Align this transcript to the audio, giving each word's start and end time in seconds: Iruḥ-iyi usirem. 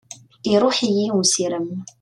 Iruḥ-iyi 0.51 1.05
usirem. 1.19 1.69